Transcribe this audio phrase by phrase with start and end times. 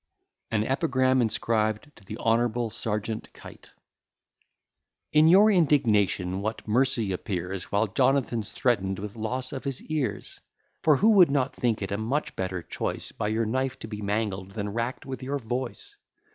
[0.49, 3.69] AN EPIGRAM INSCRIBED TO THE HONOURABLE SERGEANT KITE
[5.13, 10.39] In your indignation what mercy appears, While Jonathan's threaten'd with loss of his ears;
[10.81, 14.01] For who would not think it a much better choice, By your knife to be
[14.01, 15.95] mangled than rack'd with your voice.